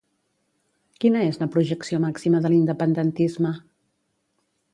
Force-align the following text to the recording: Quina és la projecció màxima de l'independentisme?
Quina 1.03 1.21
és 1.31 1.37
la 1.41 1.47
projecció 1.57 1.99
màxima 2.07 2.41
de 2.47 2.51
l'independentisme? 2.55 3.53